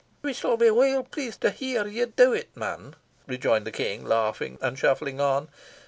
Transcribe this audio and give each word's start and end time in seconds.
"We 0.23 0.33
shall 0.33 0.57
be 0.57 0.71
weel 0.71 1.03
pleased 1.03 1.41
to 1.41 1.51
hear 1.51 1.85
ye 1.85 2.05
do 2.05 2.33
it, 2.33 2.49
man," 2.57 2.95
rejoined 3.27 3.65
the 3.67 3.71
King, 3.71 4.03
laughing, 4.03 4.57
and 4.59 4.75
shuffling 4.75 5.19
on. 5.21 5.47